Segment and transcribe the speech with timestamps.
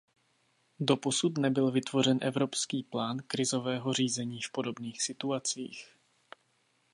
[0.79, 5.95] Doposud nebyl vytvořen evropský plán krizového řízení v podobných situacích.